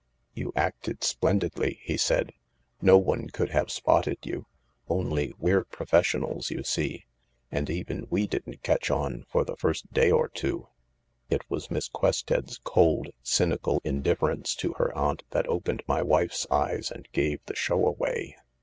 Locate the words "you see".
6.49-7.05